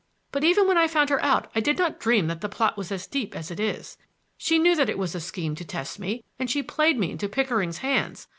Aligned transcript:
But 0.31 0.43
even 0.43 0.65
when 0.67 0.79
I 0.79 0.87
found 0.87 1.11
her 1.11 1.21
out 1.23 1.51
I 1.53 1.59
did 1.59 1.77
not 1.77 1.99
dream 1.99 2.25
that 2.25 2.41
the 2.41 2.49
plot 2.49 2.75
was 2.75 2.91
as 2.91 3.05
deep 3.05 3.35
as 3.35 3.51
it 3.51 3.59
is. 3.59 3.99
She 4.35 4.57
knew 4.57 4.75
that 4.75 4.89
it 4.89 4.97
was 4.97 5.13
a 5.13 5.19
scheme 5.19 5.53
to 5.57 5.63
test 5.63 5.99
me, 5.99 6.23
and 6.39 6.49
she 6.49 6.63
played 6.63 6.97
me 6.97 7.11
into 7.11 7.29
Pickering's 7.29 7.77
hands. 7.85 8.27